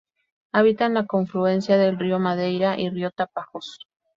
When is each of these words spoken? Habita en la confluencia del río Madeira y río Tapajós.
Habita 0.51 0.87
en 0.87 0.95
la 0.95 1.05
confluencia 1.05 1.77
del 1.77 1.99
río 1.99 2.17
Madeira 2.17 2.75
y 2.75 2.89
río 2.89 3.11
Tapajós. 3.11 3.85